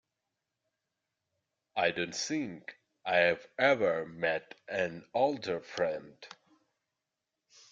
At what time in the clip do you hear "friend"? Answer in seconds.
5.61-6.17